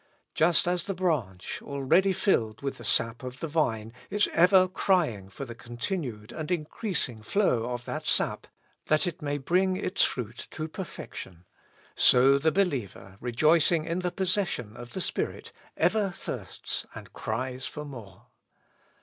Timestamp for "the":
0.85-0.95, 2.79-2.83, 3.39-3.47, 5.45-5.53, 12.39-12.51, 13.99-14.09, 14.93-15.01